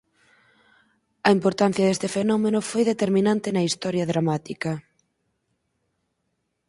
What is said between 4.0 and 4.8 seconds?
dramática.